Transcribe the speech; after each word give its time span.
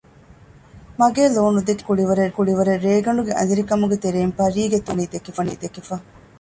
މަގޭ 0.99 1.23
ލޯ 1.35 1.43
ނުދެކޭ 1.55 1.81
ކިތަންމެ 1.87 2.25
ކުޅިވަރެއް 2.35 2.81
ރޭގަނޑުގެ 2.85 3.33
އަނދިރިކަމުގެ 3.35 3.97
ތެރެއިން 4.03 4.33
ޕަރީގެ 4.37 4.77
ތޫނު 4.85 4.99
ލޯ 5.25 5.31
ވަނީ 5.37 5.53
ދެކެފަ 5.63 5.95